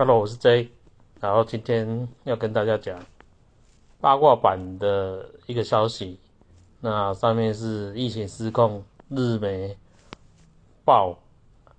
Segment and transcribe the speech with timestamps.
[0.00, 0.70] Hello，我是 J，
[1.20, 2.98] 然后今天要跟大家讲
[4.00, 6.18] 八卦版的一个消息。
[6.80, 9.76] 那上面是疫情失控，日媒
[10.86, 11.18] 报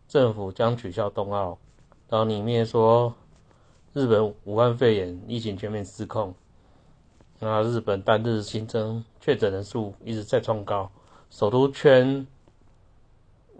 [0.07, 1.57] 政府将取消冬奥，
[2.09, 3.11] 然后里面说
[3.91, 6.35] 日本武汉肺炎疫情全面失控。
[7.39, 10.91] 那日本单日新增确诊人数一直在创高，
[11.31, 12.27] 首都圈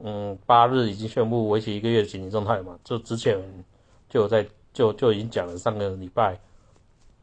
[0.04, 3.42] 嗯八日已经宣布为期一个月的紧急状态嘛，就之前。
[4.12, 6.38] 就在就就已经讲了，上个礼拜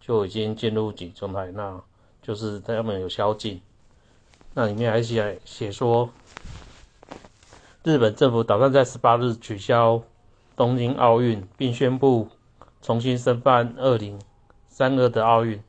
[0.01, 1.79] 就已经进入紧急状态，那
[2.23, 3.61] 就是他们有宵禁。
[4.55, 6.09] 那里面还写写说，
[7.85, 10.03] 日本政府打算在十八日取消
[10.57, 12.31] 东京奥运，并宣布
[12.81, 14.19] 重新申办二零
[14.71, 15.63] 三二的奥运。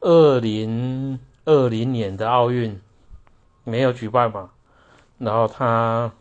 [0.00, 2.80] 二零二零年的奥运
[3.62, 4.50] 没有举办嘛，
[5.18, 6.12] 然后他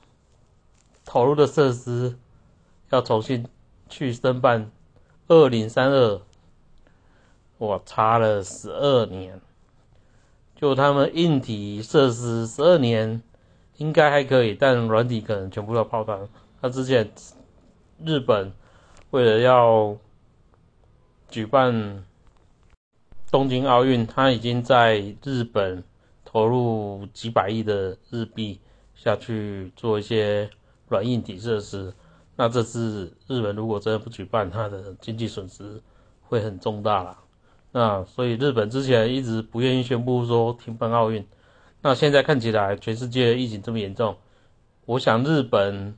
[1.04, 2.16] 投入的设施
[2.92, 3.48] 要重新。
[3.90, 4.72] 去申办
[5.28, 6.22] 二零三二，
[7.58, 9.40] 我查了十二年，
[10.56, 13.22] 就他们硬体设施十二年
[13.78, 16.28] 应该还可以，但软体可能全部要泡汤。
[16.62, 17.12] 他之前
[18.04, 18.52] 日本
[19.12, 19.96] 为了要
[21.30, 22.04] 举办
[23.32, 25.84] 东京奥运，他已经在日本
[26.24, 28.60] 投入几百亿的日币
[28.96, 30.50] 下去做一些
[30.88, 31.94] 软硬体设施。
[32.38, 35.82] 那这次日本如果真的不举办，它的经济损失
[36.24, 37.20] 会很重大啦。
[37.72, 41.26] 那所以日本之前一直不愿意宣布说停办奥运。
[41.82, 44.18] 那现在看起来全世界疫情这么严重，
[44.86, 45.98] 我想日本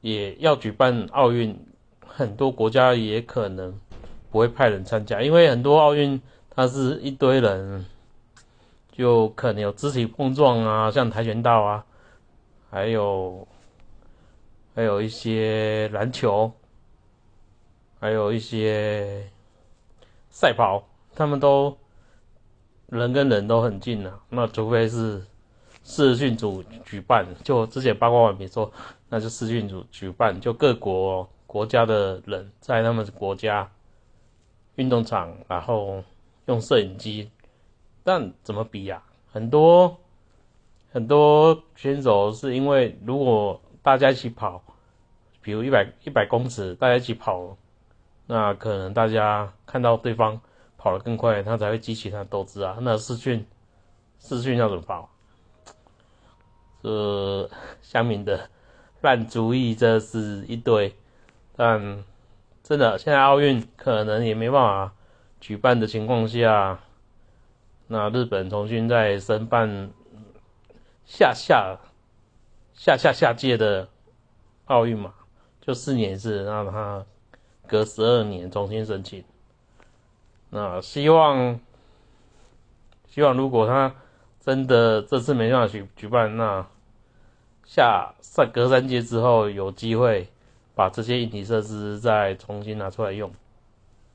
[0.00, 1.58] 也要举办奥运，
[2.06, 3.78] 很多国家也可能
[4.30, 7.84] 不会派人参加，因为很多奥运它是一堆人，
[8.92, 11.84] 就可能有肢体碰撞啊，像跆拳道啊，
[12.70, 13.46] 还有。
[14.76, 16.52] 还有一些篮球，
[17.98, 19.26] 还有一些
[20.28, 21.74] 赛跑，他们都
[22.88, 24.20] 人跟人都很近啊。
[24.28, 25.24] 那除非是
[25.82, 28.70] 视讯组举办，就之前八卦网没说，
[29.08, 33.72] 那就视讯组举办，就各国国家的人在他们国家
[34.74, 36.04] 运动场，然后
[36.44, 37.30] 用摄影机，
[38.04, 39.02] 但怎么比呀？
[39.32, 39.96] 很多
[40.92, 44.62] 很多选手是因为如果大家一起跑。
[45.46, 47.56] 比如一百一百公尺，大家一起跑，
[48.26, 50.40] 那可能大家看到对方
[50.76, 52.78] 跑得更快，他才会激起他的斗志啊。
[52.80, 53.46] 那视讯，
[54.18, 55.08] 视讯要怎么跑？
[56.82, 57.48] 这
[57.80, 58.50] 乡民的
[59.02, 60.92] 烂主意，这是一堆。
[61.54, 62.02] 但
[62.64, 64.92] 真的，现在奥运可能也没办法
[65.40, 66.80] 举办的情况下，
[67.86, 69.90] 那日本重新再申办
[71.04, 71.78] 下下
[72.74, 73.88] 下下下届的
[74.64, 75.14] 奥运嘛？
[75.66, 77.04] 就四年一次，让他
[77.66, 79.24] 隔十二年重新申请。
[80.50, 81.58] 那希望，
[83.08, 83.92] 希望如果他
[84.38, 86.64] 真的这次没办法举举办，那
[87.64, 90.28] 下三隔三届之后有机会
[90.76, 93.32] 把这些硬体设施再重新拿出来用。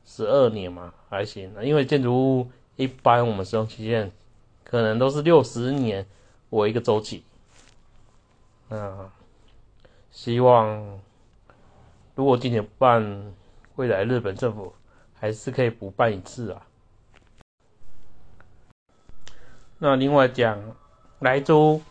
[0.06, 4.10] 十二年嘛还行，因为建筑物一般我们使用期限
[4.64, 6.06] 可能都是六十年
[6.52, 7.26] 为一个周期。
[8.70, 9.10] 那
[10.12, 11.02] 希望。
[12.16, 13.34] 如果今年不办，
[13.76, 14.74] 未来日本政府
[15.14, 16.68] 还是可以补办一次啊。
[19.80, 20.60] 那另外讲，
[21.20, 21.82] 莱州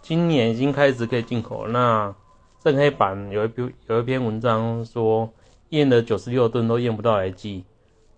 [0.00, 1.68] 今年已经开始可以进口。
[1.68, 2.14] 那
[2.60, 5.32] 正黑板有一篇有一篇文章说，
[5.68, 7.64] 验了九十六吨都验不到来剂，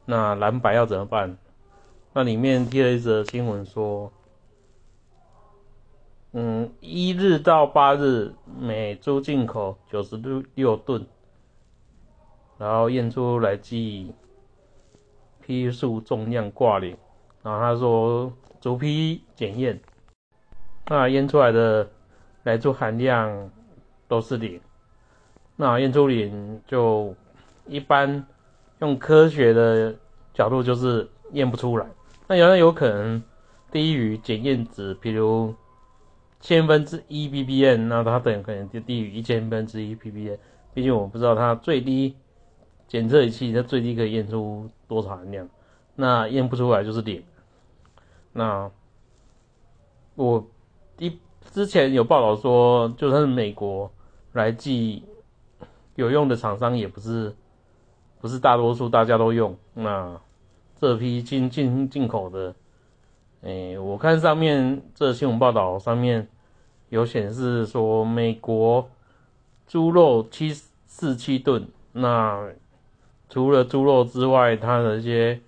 [0.06, 1.36] 那蓝白要怎么办？
[2.12, 4.12] 那里面贴了一则新闻说。
[6.34, 11.06] 嗯，一日到八日每周进口九十六六吨，
[12.56, 14.14] 然后验出来计
[15.42, 16.96] 批数重量挂零，
[17.42, 18.32] 然后他说
[18.62, 19.78] 逐批检验，
[20.86, 21.90] 那验出来的
[22.44, 23.50] 来做含量
[24.08, 24.58] 都是零，
[25.56, 27.14] 那验出零就
[27.66, 28.26] 一般
[28.78, 29.94] 用科学的
[30.32, 31.86] 角度就是验不出来，
[32.26, 33.22] 那有有可能
[33.70, 35.54] 低于检验值，比如。
[36.42, 40.36] 千分之一 ppm，那它等可能就低于一千分之一 ppm。
[40.74, 42.16] 毕竟我不知道它最低
[42.88, 45.48] 检测仪器它最低可以验出多少含量，
[45.94, 47.22] 那验不出来就是零。
[48.32, 48.70] 那
[50.16, 50.44] 我
[50.98, 51.16] 一
[51.52, 53.90] 之前有报道说，就算是美国
[54.32, 55.04] 来寄
[55.94, 57.34] 有用的厂商，也不是
[58.20, 59.56] 不是大多数大家都用。
[59.74, 60.20] 那
[60.80, 62.54] 这批进进进口的。
[63.44, 66.28] 哎，我看上面这新闻报道上面
[66.92, 68.90] 有显示说，美国
[69.66, 70.52] 猪肉七
[70.84, 71.66] 四七吨。
[71.92, 72.52] 那
[73.30, 75.40] 除了猪肉之外，它的一些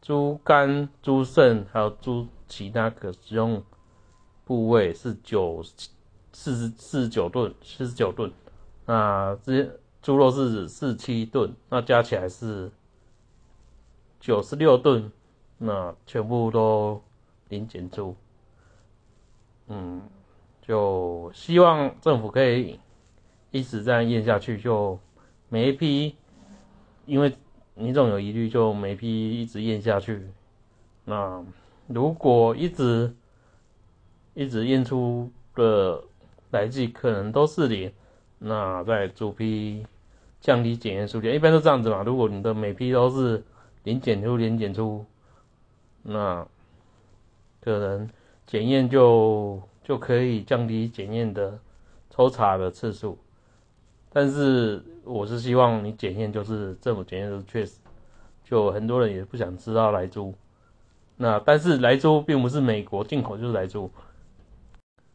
[0.00, 3.62] 猪肝、猪肾还有猪其他可食用
[4.46, 5.62] 部位是九
[6.32, 8.32] 四十四十九吨，四十九吨。
[8.86, 12.72] 那这些猪肉是四七吨，那加起来是
[14.18, 15.12] 九十六吨。
[15.58, 17.02] 那全部都
[17.50, 18.16] 零检出。
[19.68, 20.00] 嗯，
[20.62, 22.78] 就希望政府可以
[23.50, 24.96] 一直这样验下去，就
[25.48, 26.14] 每一批，
[27.04, 27.34] 因为
[27.74, 30.24] 你总有疑虑，就每批一直验下去。
[31.04, 31.44] 那
[31.88, 33.12] 如果一直
[34.34, 36.00] 一直验出的
[36.52, 37.92] 来剂可能都是零，
[38.38, 39.84] 那在主批
[40.40, 42.04] 降低检验数量，一般都这样子嘛。
[42.04, 43.42] 如果你的每批都是
[43.82, 45.04] 零检出、零检出，
[46.04, 46.46] 那
[47.60, 48.08] 可能。
[48.46, 51.58] 检验就就可以降低检验的
[52.08, 53.18] 抽查的次数，
[54.10, 57.80] 但是我是希望你检验就是政府检验是确实，
[58.44, 60.32] 就很多人也不想知道来猪，
[61.16, 63.90] 那但是来猪并不是美国进口就是来猪，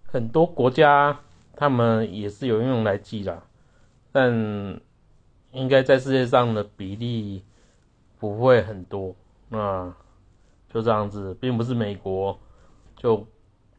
[0.05, 1.17] 很多国家
[1.55, 3.41] 他们也是有用来剂的，
[4.11, 4.31] 但
[5.51, 7.43] 应该在世界上的比例
[8.19, 9.15] 不会很多，
[9.49, 9.93] 那
[10.69, 12.37] 就这样子，并不是美国。
[13.01, 13.25] 就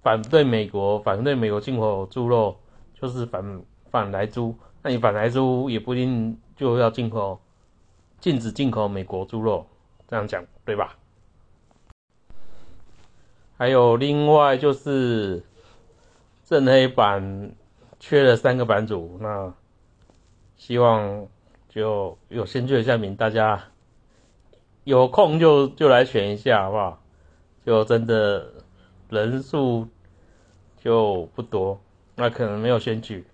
[0.02, 2.56] 反对美国，反对美国进口猪肉，
[2.92, 4.52] 就是反反来猪。
[4.82, 7.40] 那你反来猪也不一定就要进口，
[8.18, 9.64] 禁止进口美国猪肉，
[10.08, 10.96] 这样讲对吧？
[13.56, 15.40] 还有另外就是
[16.44, 17.52] 正黑板
[18.00, 19.54] 缺了三个版主，那
[20.56, 21.28] 希望
[21.68, 23.62] 就有先确一下名，大家
[24.82, 27.00] 有空就就来选一下，好不好？
[27.64, 28.50] 就真的。
[29.12, 29.86] 人数
[30.82, 31.78] 就不多，
[32.16, 33.26] 那可能没有选举，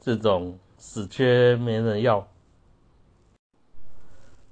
[0.00, 2.28] 这种死缺没人要。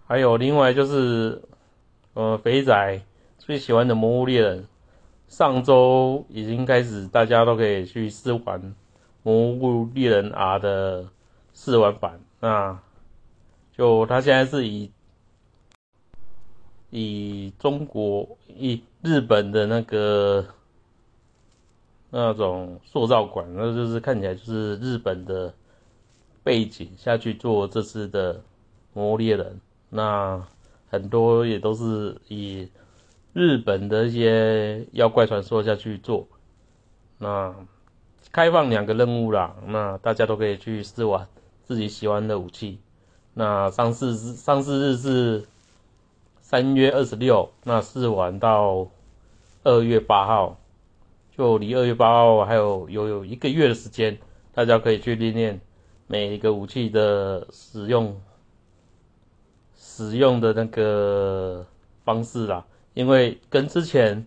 [0.05, 1.41] 还有另外就是，
[2.15, 3.01] 呃，肥仔
[3.39, 4.65] 最喜欢的《魔物猎人》，
[5.29, 8.61] 上周已经开始，大家都可以去试玩
[9.23, 11.09] 《魔物猎人 R》的
[11.53, 12.19] 试玩版。
[12.41, 12.77] 那
[13.77, 14.91] 就他现在是以
[16.91, 20.45] 以中国以日本的那个。
[22.17, 25.53] 那种塑造馆，那就是看起来就是日本的
[26.45, 28.41] 背景下去做这次的
[28.93, 30.41] 魔猎人，那
[30.89, 32.69] 很多也都是以
[33.33, 36.29] 日本的一些妖怪传说下去做。
[37.19, 37.53] 那
[38.31, 41.27] 开放两个任务啦，那大家都可以去试玩
[41.65, 42.79] 自己喜欢的武器。
[43.33, 45.45] 那上市日上市日是
[46.41, 48.87] 三月二十六，那试玩到
[49.65, 50.61] 二月八号。
[51.37, 54.17] 就离二月八号还有有有一个月的时间，
[54.53, 55.61] 大家可以去练练
[56.07, 58.21] 每一个武器的使用
[59.77, 61.67] 使用的那个
[62.05, 62.65] 方式啦，
[62.95, 64.25] 因为跟之前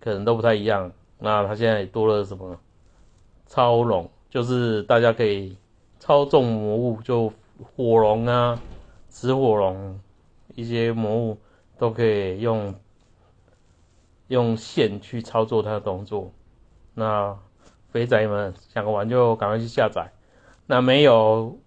[0.00, 0.90] 可能都不太一样。
[1.18, 2.58] 那它现在多了什么
[3.46, 5.56] 超龙，就是大家可以
[6.00, 7.32] 操纵魔物，就
[7.76, 8.60] 火龙啊、
[9.08, 10.00] 紫火龙
[10.56, 11.38] 一些魔物
[11.78, 12.74] 都可以用。
[14.28, 16.32] 用线去操作它的动作，
[16.94, 17.38] 那
[17.90, 20.12] 肥仔们想玩就赶快去下载。
[20.66, 21.58] 那没有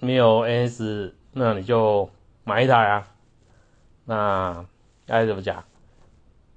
[0.00, 2.10] 没有 NS，那你就
[2.42, 3.08] 买一台啊。
[4.04, 4.66] 那
[5.06, 5.64] 该怎么讲？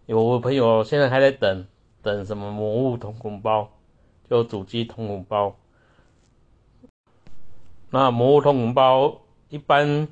[0.07, 1.67] 有朋友现在还在等
[2.01, 3.69] 等什么魔物通孔包，
[4.29, 5.55] 就主机通孔包。
[7.91, 10.07] 那魔物通孔包一般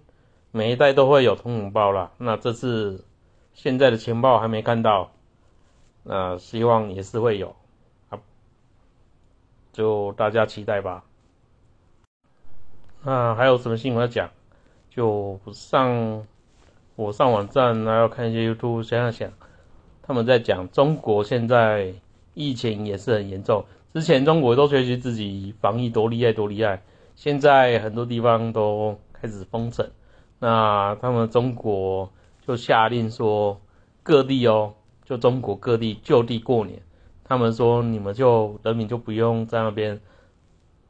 [0.51, 2.11] 每一代都会有通孔包啦。
[2.19, 3.05] 那这次
[3.53, 5.11] 现在的情报还没看到。
[6.07, 7.55] 那希望也是会有，
[8.09, 8.19] 啊，
[9.73, 11.03] 就大家期待吧。
[13.03, 14.29] 那还有什么新闻要讲？
[14.91, 16.25] 就上
[16.95, 19.33] 我上网站，然后看一些 YouTube，想想想，
[20.03, 21.93] 他们在讲中国现在
[22.35, 23.65] 疫情也是很严重。
[23.93, 26.83] 之前中国都学习自己防疫多厉害多厉害，
[27.15, 29.89] 现在很多地方都开始封城。
[30.37, 32.11] 那他们中国
[32.45, 33.59] 就下令说，
[34.03, 34.75] 各地哦。
[35.05, 36.81] 就中国各地就地过年，
[37.23, 40.01] 他们说你们就人民就不用在那边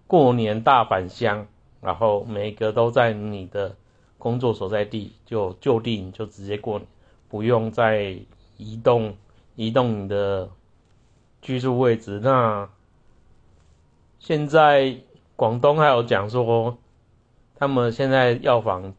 [0.08, 1.48] 过年大返乡，
[1.82, 3.76] 然后每个都在你的
[4.18, 6.88] 工作所在地就就地你就直接过年，
[7.28, 8.18] 不用再
[8.56, 9.18] 移动
[9.56, 10.50] 移动你的
[11.42, 12.22] 居住位置。
[12.24, 12.70] 那
[14.20, 14.96] 现在
[15.36, 16.78] 广东还有讲说，
[17.56, 18.94] 他们现在药房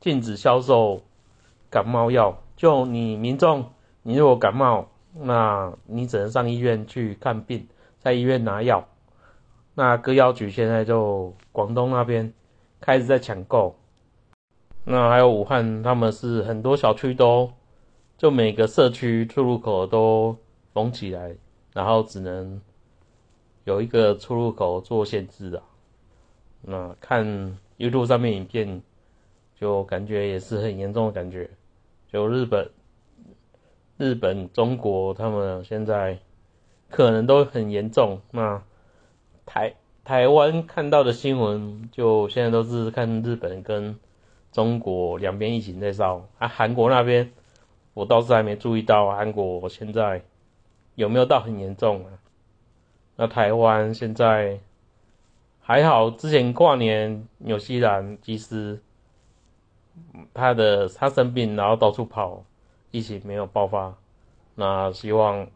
[0.00, 1.02] 禁止销售
[1.70, 3.70] 感冒药，就你民众。
[4.02, 8.86] 你如果感冒，那你只能上医院去看病，在医院拿药。
[9.74, 12.32] 那歌谣局现在就广东那边
[12.80, 13.76] 开始在抢购。
[14.84, 17.52] 那还有武汉，他们是很多小区都
[18.16, 20.36] 就每个社区出入口都
[20.72, 21.36] 封起来，
[21.74, 22.60] 然后只能
[23.64, 25.62] 有一个出入口做限制的。
[26.62, 28.82] 那看 YouTube 上面影片，
[29.54, 31.48] 就感觉也是很严重的感觉。
[32.10, 32.68] 就日本、
[34.00, 36.18] 日本、中国，他们现在
[36.88, 38.20] 可能都很严重。
[38.32, 38.62] 那
[39.46, 43.96] 台台湾看到的新闻，就现在都是看日本跟。
[44.52, 47.30] 中国两边疫情在烧啊，韩国那边
[47.94, 50.22] 我倒是还没注意到韩国现在
[50.96, 52.18] 有没有到很严重啊？
[53.14, 54.58] 那台湾现在
[55.60, 58.80] 还好，之前跨年纽西兰其实
[60.34, 62.42] 他的他生病然后到处跑，
[62.90, 63.94] 疫情没有爆发，
[64.54, 65.46] 那希望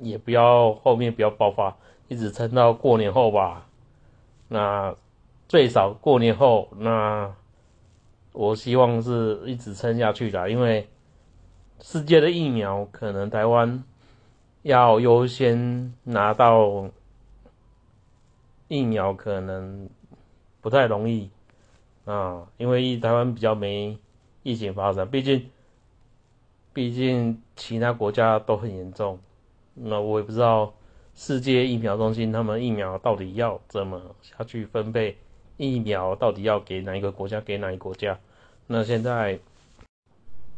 [0.00, 1.76] 也不要后面不要爆发，
[2.08, 3.66] 一直撑到过年后吧。
[4.48, 4.94] 那
[5.48, 7.34] 最少过年后那。
[8.32, 10.88] 我希望是一直撑下去的，因为
[11.80, 13.82] 世界的疫苗可能台湾
[14.62, 16.88] 要优先拿到
[18.68, 19.90] 疫苗，可能
[20.60, 21.28] 不太容易
[22.04, 23.98] 啊，因为台湾比较没
[24.44, 25.50] 疫情发生，毕竟
[26.72, 29.18] 毕竟其他国家都很严重，
[29.74, 30.72] 那我也不知道
[31.14, 35.16] 世界疫苗中心他们疫苗到底要怎么下去分配。
[35.56, 37.40] 疫苗到底要给哪一个国家？
[37.40, 38.18] 给哪一个国家？
[38.66, 39.38] 那现在，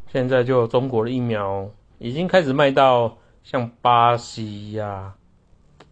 [0.07, 5.15] 现在就中国的疫苗已经开始卖到像巴西呀，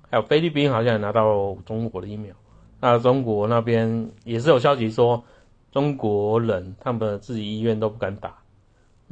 [0.10, 2.34] 还有菲律宾，好像也拿到中国的疫苗。
[2.80, 5.24] 那中国那边也是有消息说，
[5.72, 8.41] 中国人他们自己医院都不敢打。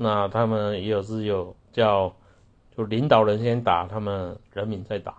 [0.01, 2.13] 那他们也有是有叫，
[2.77, 5.13] 就领导人先打，他们人民再打。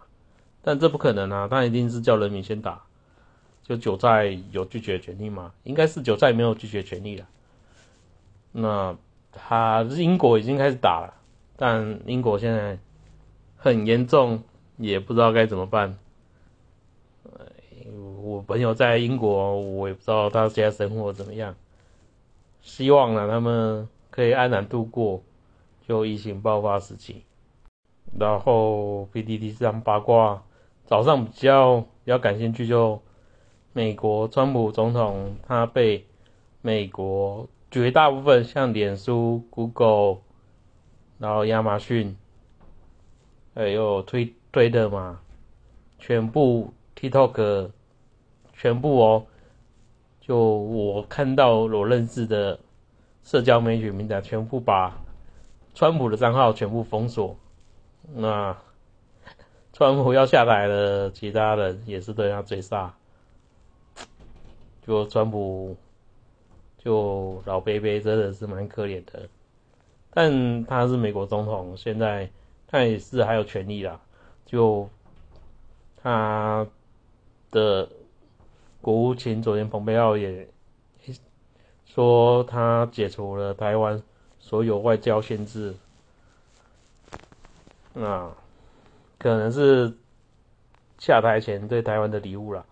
[0.63, 2.83] 但这不可能啊，他一定是叫人民先打。
[3.63, 5.53] 就九寨有拒绝权利吗？
[5.65, 7.27] 应该是九寨没有拒绝权利了。
[8.53, 8.97] 那
[9.31, 11.15] 他英国已经开始打了，
[11.57, 12.79] 但英国现在
[13.57, 14.43] 很严重，
[14.79, 15.97] 也不知道该怎么办。
[18.23, 21.55] 我朋友在英国，我也不知道他现在生活怎么样。
[22.63, 25.23] 希望呢，他们可以安然度过
[25.87, 27.25] 就疫情爆发时期。
[28.19, 30.43] 然后 PDD 上八卦，
[30.85, 33.01] 早上比较比较感兴趣就。
[33.73, 36.05] 美国川普总统他被
[36.61, 40.23] 美国绝大部分像脸书、Google，
[41.19, 42.17] 然后亚马逊，
[43.55, 45.21] 还有推推的嘛，
[46.01, 47.71] 全部 TikTok，
[48.53, 49.27] 全部哦，
[50.21, 52.59] 就我看到我认识的
[53.31, 54.93] 社交媒体名单，全部把
[55.73, 57.37] 川普的账号全部封锁。
[58.13, 58.57] 那
[59.73, 62.93] 川普要下台了，其他人也是对他追杀。
[64.85, 65.77] 就川普，
[66.77, 69.29] 就老贝贝真的是蛮可怜的，
[70.11, 72.29] 但他是美国总统，现在
[72.67, 74.01] 他也是还有权利啦。
[74.45, 74.89] 就
[76.03, 76.67] 他
[77.53, 77.89] 的
[78.81, 80.49] 国务卿昨天蓬佩奥也
[81.93, 84.03] 说，他解除了台湾
[84.39, 85.75] 所有外交限制，
[87.93, 88.31] 那
[89.19, 89.93] 可能是
[90.99, 92.65] 下台前对台湾的礼物了，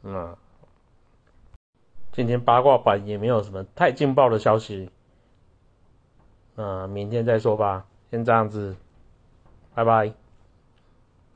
[0.00, 0.36] 那。
[2.12, 4.90] 今天八卦版也没有什么太劲爆的消息，
[6.54, 8.74] 那明天再说吧，先这样子，
[9.74, 10.14] 拜拜。